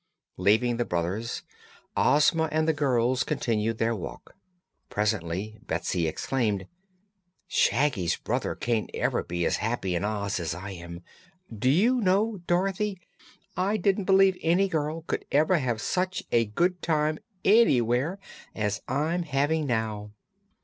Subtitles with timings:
[0.37, 1.43] Leaving the brothers,
[1.95, 4.35] Ozma and the girls continued their walk.
[4.89, 6.65] Presently Betsy exclaimed:
[7.47, 11.03] "Shaggy's brother can't ever be as happy in Oz as I am.
[11.55, 12.99] Do you know, Dorothy,
[13.55, 18.17] I didn't believe any girl could ever have such a good time anywhere
[18.55, 20.09] as I'm having now?"